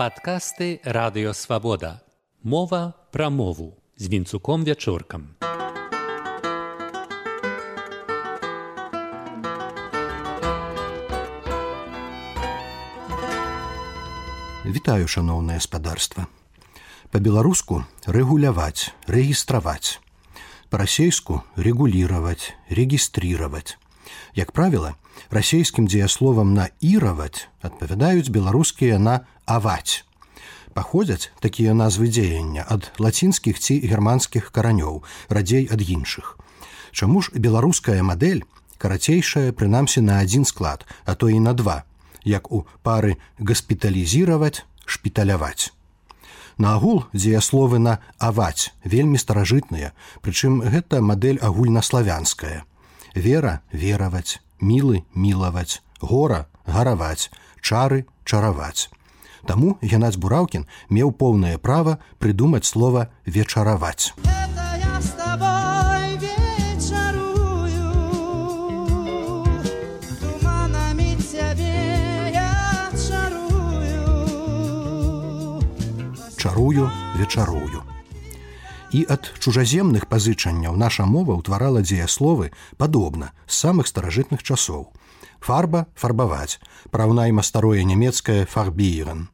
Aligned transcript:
Падкасты 0.00 0.80
радыёвабода. 0.80 2.00
Мова 2.42 2.94
пра 3.12 3.28
мову 3.28 3.76
з 4.00 4.08
вінцуком 4.08 4.64
вячоркам. 4.64 5.36
Вітаю 14.64 15.04
шаноўнае 15.04 15.60
спадарства. 15.60 16.24
Па-беларуску 17.12 17.84
рэгуляваць, 18.08 18.96
рэгістраваць. 19.04 20.00
Па-расейску 20.72 21.44
рэгуліраваць, 21.60 22.56
рэгістрировать. 22.72 23.76
Як 24.32 24.56
правіла, 24.56 24.96
расійскім 25.28 25.86
дзеясловам 25.86 26.54
на 26.54 26.70
іраваць 26.80 27.48
адпавядаюць 27.60 28.32
беларускія 28.32 28.98
на 28.98 29.26
аваць. 29.44 30.04
Паходзяць 30.74 31.30
такія 31.44 31.74
назвы 31.74 32.08
дзеяння 32.08 32.64
ад 32.64 32.88
лацінскіх 32.98 33.58
ці 33.58 33.76
германскіх 33.84 34.48
каранёў, 34.54 35.02
радзей 35.28 35.66
ад 35.66 35.82
іншых. 35.82 36.38
Чаму 36.92 37.20
ж 37.20 37.34
беларуская 37.34 38.02
мадэль 38.02 38.46
карацейшая 38.78 39.52
прынамсі 39.52 40.00
на 40.00 40.22
адзін 40.24 40.46
склад, 40.48 40.86
а 41.04 41.14
то 41.14 41.28
і 41.28 41.40
на 41.40 41.52
два, 41.52 41.84
як 42.24 42.52
у 42.52 42.64
пары 42.82 43.18
гаспіталізіраваць, 43.38 44.64
шпіталяваць. 44.86 45.74
Наагул 46.60 47.04
дзеясловы 47.12 47.78
на 47.78 47.98
аваць 48.18 48.72
вельмі 48.84 49.18
старажытныя, 49.18 49.92
прычым 50.20 50.60
гэта 50.60 51.00
мадэль 51.00 51.40
агульнаславянская 51.40 52.64
вера 53.14 53.60
вераваць 53.72 54.40
мілы 54.60 55.02
мілаваць 55.14 55.82
гора 56.00 56.46
гараваць 56.66 57.30
чары 57.60 58.04
чараваць. 58.24 58.88
Таму 59.48 59.76
геннадзь 59.82 60.20
бураўкін 60.20 60.66
меў 60.88 61.12
поўнае 61.12 61.56
права 61.58 61.98
прыдумаць 62.18 62.68
слова 62.68 63.08
вечараваць 63.26 64.12
чарую 76.40 76.90
вечарую 77.18 77.89
і 78.92 79.06
ад 79.08 79.30
чужаземных 79.38 80.06
пазычанняў 80.10 80.76
наша 80.76 81.06
мова 81.06 81.36
ўтварала 81.38 81.82
дзеясловы 81.82 82.50
падобна 82.76 83.32
з 83.46 83.54
самых 83.64 83.86
старажытных 83.90 84.42
часоў. 84.42 84.90
Фарба 85.40 85.86
фарбаваць, 85.96 86.60
праўнайма 86.90 87.42
старое 87.42 87.84
нямецкае 87.84 88.44
фарбіран. 88.44 89.28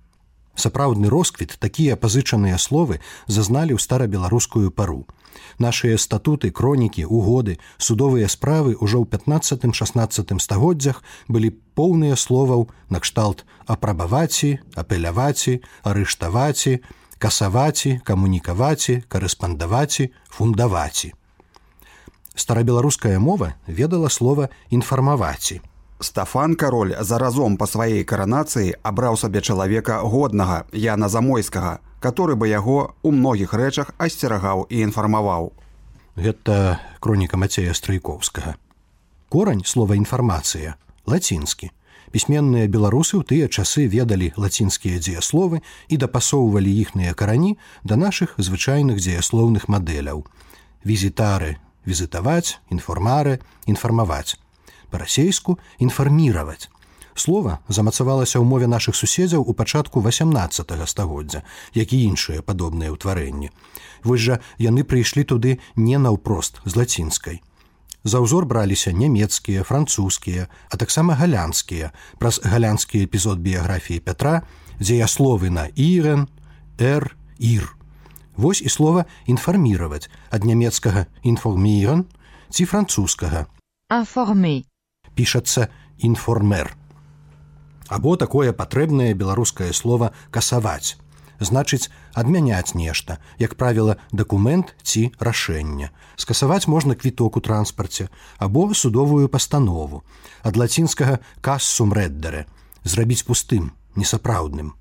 Сапраўдны 0.56 1.08
росквіт 1.12 1.56
такія 1.60 1.96
пазычаныя 2.00 2.56
словы 2.56 3.00
зазналі 3.26 3.76
ў 3.76 3.80
старабеларускую 3.80 4.70
пару. 4.70 5.04
Нашыя 5.58 5.98
статуты, 6.00 6.50
кронікі, 6.50 7.04
угоды, 7.04 7.58
судовыя 7.76 8.28
справы 8.28 8.76
ўжо 8.80 9.04
ў 9.04 9.06
15-16 9.12 10.40
стагоддзях 10.40 11.02
былі 11.28 11.52
поўныя 11.76 12.16
словаў 12.16 12.68
накшталт 12.88 13.44
апрабаваці, 13.66 14.58
апеляваці, 14.76 15.60
арыштаваці, 15.84 16.80
касаваці, 17.18 18.00
камунікаваці, 18.04 19.02
карэспандаваці, 19.08 20.10
фундаваці. 20.28 21.12
Старабеларуская 22.34 23.18
мова 23.18 23.54
ведала 23.66 24.10
слова 24.10 24.48
інфармаваці. 24.70 25.60
Стафан 26.00 26.54
кароль 26.54 26.92
заразом 27.00 27.56
па 27.56 27.64
сваёй 27.64 28.04
каранацыі 28.04 28.76
абраў 28.82 29.16
сабе 29.16 29.40
чалавека 29.40 30.04
годнага 30.04 30.66
Яна 30.72 31.08
замойскага, 31.08 31.80
который 32.00 32.36
бы 32.36 32.48
яго 32.48 32.92
ў 33.00 33.10
многіх 33.16 33.56
рэчах 33.56 33.96
асцерагаў 33.96 34.68
і 34.68 34.84
інфармаваў. 34.84 35.52
Гэта 36.16 36.80
кроніка 37.00 37.40
Мацея 37.40 37.72
Страйкоўскага. 37.72 38.60
Корань 39.32 39.64
слова 39.64 39.96
інфармацыя 39.96 40.76
лацінскі 41.06 41.72
пісьменныя 42.14 42.70
беларусы 42.70 43.18
ў 43.18 43.22
тыя 43.26 43.46
часы 43.48 43.86
ведалі 43.90 44.32
лацінскія 44.36 45.00
дзеясловы 45.02 45.62
і 45.88 45.96
дапасоўвалі 45.96 46.70
іхныя 46.70 47.14
карані 47.14 47.56
да 47.84 47.96
нашых 47.96 48.34
звычайных 48.38 49.02
дзеяслоўных 49.02 49.68
мадэляў. 49.72 50.26
Візітары 50.86 51.56
візітаваць 51.86 52.58
інформары 52.70 53.40
інфармаваць. 53.66 54.38
Па-расейску 54.90 55.58
інфарміраваць. 55.78 56.70
Слова 57.16 57.58
замацавалася 57.68 58.38
ў 58.38 58.44
мове 58.44 58.68
нашых 58.68 58.94
суседзяў 58.94 59.42
у 59.42 59.56
пачатку 59.56 60.04
18 60.04 60.76
стагоддзя 60.84 61.42
як 61.72 61.92
і 61.92 62.02
іншыя 62.12 62.44
падобныя 62.44 62.92
ўтварэнні. 62.92 63.50
Вось 64.04 64.24
жа 64.28 64.40
яны 64.60 64.84
прыйшлі 64.84 65.24
туды 65.24 65.58
не 65.74 65.96
наўпрост 65.98 66.60
з 66.64 66.76
лацінскай 66.76 67.40
За 68.06 68.22
ўзор 68.22 68.46
браліся 68.46 68.94
нямецкія, 68.94 69.66
французскія, 69.66 70.46
а 70.70 70.78
таксама 70.78 71.18
галянскія 71.18 71.90
праз 72.22 72.38
галянскі 72.38 73.02
эпізод 73.02 73.42
біяграфіі 73.42 73.98
Пятра, 73.98 74.46
дзе 74.78 75.02
я 75.02 75.10
словы 75.10 75.50
на 75.50 75.66
ірен, 75.74 76.30
р, 76.78 77.16
ір. 77.42 77.66
Вось 78.38 78.62
і 78.62 78.70
слова 78.70 79.10
інфарміраваць 79.26 80.06
ад 80.30 80.46
нямецкага 80.46 81.10
інформіран 81.26 82.06
ці 82.54 82.62
французскага. 82.70 83.50
Інформы. 83.90 84.62
Пішацца 85.18 85.66
інформер. 85.98 86.78
Або 87.90 88.14
такое 88.14 88.54
патрэбнае 88.54 89.18
беларускае 89.18 89.74
слово 89.74 90.14
касаваць 90.30 90.94
значыць 91.40 91.90
адмяняць 92.14 92.74
нешта 92.74 93.18
як 93.38 93.54
правіла 93.54 93.96
дакумент 94.12 94.74
ці 94.82 95.12
рашэнне. 95.20 95.90
Скасаваць 96.16 96.68
можна 96.68 96.94
квіток 96.94 97.36
у 97.36 97.40
транспарце 97.40 98.08
або 98.38 98.72
судовую 98.74 99.28
пастанову 99.28 100.02
ад 100.42 100.56
лацінскага 100.56 101.18
кассум 101.40 101.92
рэддары 101.92 102.46
зрабіць 102.84 103.26
пустым 103.26 103.72
несапраўдным. 103.96 104.74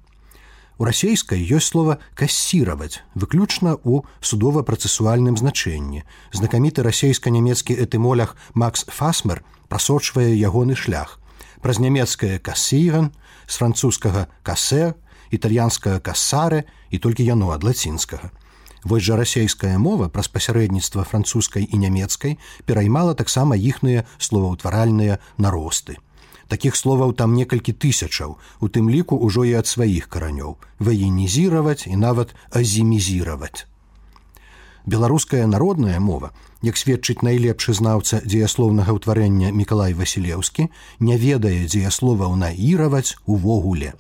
У 0.78 0.84
расейскай 0.84 1.40
ёсць 1.40 1.72
слова 1.72 1.98
кассіраваць 2.20 3.00
выключна 3.16 3.80
ў 3.80 4.04
судова-працэсуальным 4.20 5.40
значэнні. 5.40 6.04
Знакаміты 6.36 6.84
расійска-нямецкі 6.84 7.80
этымолях 7.80 8.36
макс 8.54 8.84
фасмер 8.92 9.40
прасочвае 9.72 10.36
ягоны 10.36 10.76
шлях. 10.76 11.20
Праз 11.64 11.80
нямецкае 11.80 12.44
касіран 12.44 13.16
з 13.48 13.56
французскага 13.56 14.28
касер 14.44 15.00
італьянскага 15.32 16.00
касары 16.00 16.66
і 16.92 16.98
толькі 17.00 17.26
яно 17.26 17.52
ад 17.52 17.64
лацінскага. 17.64 18.32
Вось 18.86 19.04
жа 19.04 19.16
расійская 19.18 19.78
мова 19.82 20.08
праз 20.14 20.28
пасярэдніцтва 20.30 21.04
французскай 21.10 21.66
і 21.66 21.78
нямецкай 21.82 22.38
пераймала 22.70 23.16
таксама 23.18 23.58
іхныя 23.58 24.06
словаўтваральныя 24.22 25.18
наросты. 25.42 25.98
Такіх 26.48 26.78
словаў 26.78 27.14
там 27.18 27.34
некалькі 27.34 27.74
тысячаў, 27.74 28.38
у 28.62 28.68
тым 28.70 28.90
ліку 28.94 29.18
ўжо 29.18 29.50
і 29.50 29.58
ад 29.58 29.66
сваіх 29.66 30.06
каранёў, 30.06 30.62
ваенізіраваць 30.78 31.90
і 31.90 31.98
нават 31.98 32.38
азімізіраваць. 32.54 33.66
Беларуская 34.86 35.50
народная 35.50 35.98
мова, 35.98 36.30
як 36.62 36.78
сведчыць 36.78 37.26
найлепшы 37.26 37.74
знаўца 37.74 38.22
дзеяслоўнага 38.22 38.94
ўтварэння 38.94 39.50
Миколай 39.50 39.98
Васілеўскі, 39.98 40.70
не 41.00 41.18
ведае 41.18 41.66
дзеясловаў 41.66 42.38
наіраваць 42.38 43.18
увогуле 43.26 43.98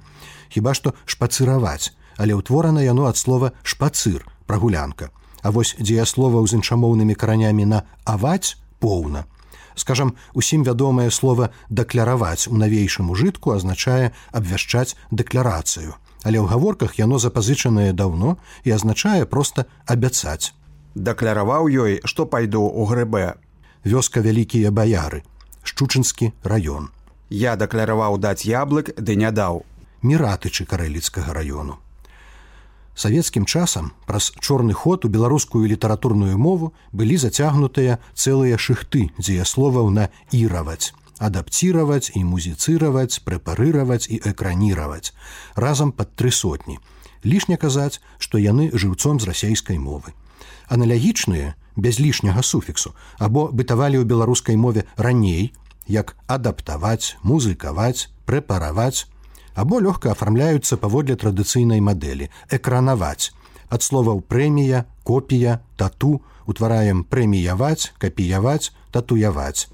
хіба 0.49 0.73
што 0.73 0.93
шпацыраваць, 1.05 1.93
але 2.17 2.35
ўтворана 2.35 2.81
яно 2.83 3.07
ад 3.11 3.17
слова 3.17 3.51
шпацыр 3.63 4.25
прагулянка. 4.47 5.09
А 5.41 5.51
вось 5.51 5.75
дзеясловаў 5.77 6.47
з 6.47 6.57
іншамоўнымі 6.61 7.15
каранямі 7.15 7.65
на 7.65 7.83
аваць 8.05 8.57
поўна. 8.79 9.25
Скажам, 9.75 10.15
усім 10.33 10.63
вядомае 10.63 11.11
слово 11.11 11.49
дакляраваць 11.69 12.47
у 12.47 12.55
навейшым 12.55 13.11
ужытку 13.11 13.51
азначае 13.51 14.15
абвяшчаць 14.31 14.95
дэкларацыю. 15.11 15.99
Але 16.23 16.39
ў 16.41 16.47
гаворках 16.49 16.95
яно 16.97 17.19
запазычанае 17.19 17.91
даўно 17.93 18.37
і 18.63 18.71
азначае 18.71 19.27
проста 19.29 19.67
абяцаць. 19.85 20.55
Дакляраваў 20.95 21.67
ёй, 21.67 21.99
што 22.07 22.25
пайду 22.25 22.63
ў 22.65 22.87
грыбе. 22.87 23.35
Вёска 23.83 24.23
вялікія 24.23 24.71
баяры, 24.71 25.21
шчучынскі 25.61 26.31
раён. 26.41 26.89
Я 27.29 27.59
дакляраваў 27.59 28.17
даць 28.17 28.47
яблык, 28.47 28.95
ды 28.97 29.19
не 29.19 29.29
даў 29.29 29.65
міратычы 30.05 30.69
карэліцкага 30.69 31.33
раёну. 31.33 31.81
Савецкім 32.95 33.45
часам 33.45 33.91
праз 34.07 34.31
чорны 34.39 34.73
ход 34.73 35.03
у 35.05 35.09
беларускую 35.11 35.67
літаратурную 35.67 36.37
мову 36.39 36.71
былі 36.93 37.17
зацягнутыя 37.19 37.99
цэлыя 38.15 38.55
шыхты 38.55 39.11
дзеясловаў 39.19 39.89
на 39.91 40.07
іраваць, 40.31 40.95
адаптціраваць 41.19 42.15
і 42.15 42.23
музіцыраваць, 42.23 43.19
прэпарыраваць 43.27 44.07
і 44.07 44.21
экраніраваць 44.31 45.11
разам 45.55 45.91
пад 45.91 46.15
тры 46.15 46.31
сотні. 46.31 46.79
Лішне 47.25 47.57
казаць, 47.57 47.99
што 48.17 48.39
яны 48.39 48.71
жыўцом 48.71 49.19
з 49.19 49.27
расійскай 49.27 49.75
мовы. 49.75 50.15
Аналагічныя 50.71 51.55
без 51.75 51.99
лішняга 51.99 52.43
суфіксу 52.43 52.95
або 53.19 53.51
бытавалі 53.51 53.99
ў 53.99 54.07
беларускай 54.07 54.55
мове 54.55 54.87
раней, 54.95 55.51
як 55.87 56.15
адаптаваць, 56.31 57.19
музыкаваць, 57.27 58.07
прэпараваць, 58.23 59.11
або 59.55 59.79
лёгка 59.79 60.11
афармляюцца 60.11 60.77
паводле 60.77 61.15
традыцыйнай 61.15 61.81
мадэлі 61.81 62.29
экранаваць. 62.51 63.31
Ад 63.69 63.81
словаў 63.81 64.21
прэмія 64.21 64.85
копія 65.03 65.59
тату. 65.75 66.21
Утвараем 66.45 67.01
прэміяваць 67.09 67.89
капіяваць 67.97 68.69
татуяваць 68.93 69.65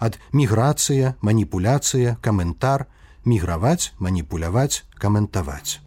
ад 0.00 0.16
міграцыя 0.32 1.14
маніпуляцыя 1.20 2.16
каментар 2.24 2.86
міграваць 3.24 3.92
маніпуляваць 4.00 4.82
каментаваць 5.04 5.80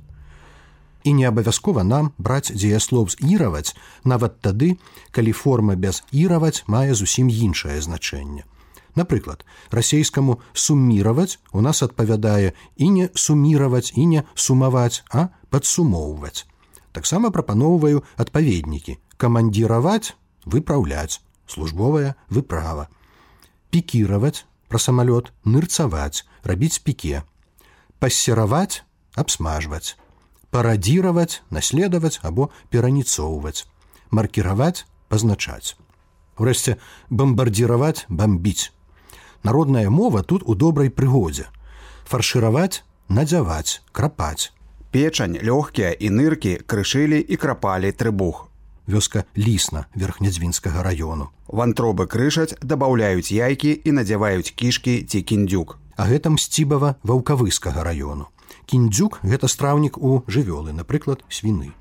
і 1.03 1.13
не 1.17 1.25
абавязкова 1.29 1.83
нам 1.83 2.11
браць 2.17 2.53
дзеяслов 2.53 3.11
з 3.13 3.29
іраваць 3.35 3.75
нават 4.13 4.39
тады 4.47 4.69
калі 5.17 5.33
форма 5.39 5.75
без 5.75 6.03
іраваць 6.23 6.63
мае 6.75 6.93
зусім 7.01 7.33
іншае 7.47 7.79
значэнне 7.87 8.45
Напрыклад, 8.95 9.45
расейскаму 9.71 10.39
сумміраваць 10.53 11.39
у 11.51 11.61
нас 11.61 11.81
адпавядае 11.81 12.53
і 12.77 12.89
не 12.89 13.09
суміраваць 13.15 13.91
і 13.95 14.05
не 14.05 14.23
сумаваць, 14.35 15.01
а 15.09 15.33
падсумоўваць. 15.49 16.45
Таксама 16.93 17.33
прапаноўваю 17.33 18.03
адпаведнікі, 18.21 18.99
камандзіраваць, 19.17 20.13
выпраўляць, 20.45 21.21
службовая 21.47 22.13
выправа. 22.29 22.85
Пікіраваць 23.73 24.45
пра 24.69 24.77
самалёт, 24.77 25.33
нырцаваць, 25.45 26.25
рабіць 26.45 26.85
піке. 26.85 27.25
Пассераваць, 27.97 28.85
абсмажваць. 29.17 29.97
Парадзіраваць, 30.53 31.41
наследаваць 31.49 32.21
або 32.21 32.51
пераніцоўваць. 32.69 33.65
Маркіраваць, 34.13 34.85
пазначаць. 35.09 35.73
Урэшце 36.37 36.77
бамбардзіраваць, 37.09 38.05
бамбіць 38.09 38.69
народная 39.43 39.89
мова 39.89 40.23
тут 40.23 40.43
у 40.45 40.55
добрай 40.55 40.89
прыгодзе. 40.89 41.47
Фаршыраваць 42.05 42.83
надзяваць 43.09 43.81
крапаць. 43.91 44.51
Печань 44.91 45.37
лёгкія 45.41 45.91
і 45.91 46.09
ныркі 46.09 46.57
крышылі 46.65 47.19
і 47.19 47.35
крапалі 47.35 47.91
трыбух. 47.91 48.47
Вёска 48.87 49.23
лісна 49.37 49.85
верхнядзвінскага 49.95 50.83
раёну. 50.83 51.31
Вантробы 51.47 52.05
крышаць 52.07 52.55
дабаўляюць 52.61 53.31
яйкі 53.31 53.71
і 53.83 53.91
надзяваюць 53.91 54.51
кішкі 54.51 55.03
ці 55.03 55.21
кіндзюк. 55.21 55.79
А 55.95 56.09
гэта 56.09 56.29
мсцібава 56.29 56.95
ваўкавыскага 57.03 57.83
раёну. 57.83 58.27
Кіндзюк 58.65 59.19
гэта 59.23 59.47
страўнік 59.47 59.97
у 59.97 60.23
жывёлы 60.27 60.73
напрыклад 60.73 61.23
свіны. 61.29 61.71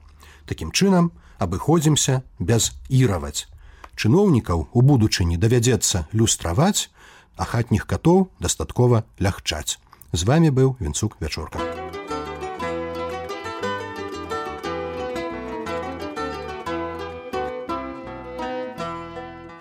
Такім 0.46 0.70
чынам 0.70 1.10
абыходзімся 1.38 2.22
без 2.38 2.72
іраваць. 2.88 3.48
Чыноўнікаў 3.96 4.68
у 4.72 4.80
будучыні 4.80 5.36
давядзецца 5.36 6.06
люстраваць 6.12 6.88
а 7.36 7.44
хатніх 7.44 7.86
катоў 7.86 8.28
дастаткова 8.40 9.04
лягчаць. 9.20 9.78
З 10.12 10.22
вами 10.28 10.50
быў 10.50 10.76
вінцук 10.80 11.16
вячорка. 11.20 11.60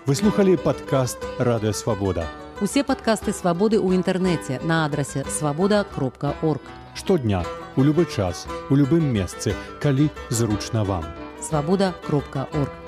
Выслухалі 0.02 0.58
падкаст 0.58 1.22
радыёвабода. 1.38 2.26
Усе 2.60 2.82
падкасты 2.84 3.32
свабоды 3.32 3.78
ў 3.78 3.96
інтэрнэце 3.96 4.58
на 4.66 4.84
адрасе 4.84 5.22
свабода 5.30 5.86
кропка 5.88 6.34
орг. 6.42 6.60
Штодня, 6.94 7.46
у 7.78 7.86
любы 7.86 8.04
час, 8.04 8.44
у 8.68 8.76
любым 8.76 9.08
месцы, 9.14 9.56
калі 9.80 10.10
зручна 10.28 10.84
вам. 10.84 11.06
Свабода 11.40 11.94
кропка 12.04 12.44
орг. 12.52 12.81